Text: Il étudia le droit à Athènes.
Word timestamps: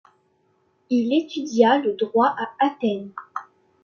Il 0.89 1.13
étudia 1.13 1.77
le 1.77 1.93
droit 1.93 2.33
à 2.35 2.49
Athènes. 2.59 3.11